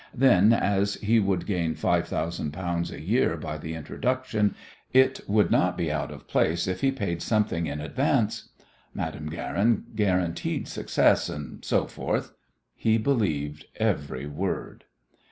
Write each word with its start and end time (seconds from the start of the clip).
Then, 0.15 0.51
as 0.51 0.95
he 0.95 1.19
would 1.19 1.45
gain 1.45 1.75
five 1.75 2.07
thousand 2.07 2.53
pounds 2.53 2.89
a 2.89 2.99
year 2.99 3.37
by 3.37 3.59
the 3.59 3.75
introduction, 3.75 4.55
it 4.91 5.19
would 5.27 5.51
not 5.51 5.77
be 5.77 5.91
out 5.91 6.09
of 6.09 6.27
place 6.27 6.65
if 6.65 6.81
he 6.81 6.91
paid 6.91 7.21
something 7.21 7.67
in 7.67 7.79
advance. 7.79 8.49
Madame 8.95 9.29
Guerin 9.29 9.83
guaranteed 9.95 10.67
success, 10.67 11.29
and 11.29 11.63
so 11.63 11.85
forth. 11.85 12.31
He 12.73 12.97
believed 12.97 13.65
every 13.79 14.25
word. 14.25 14.85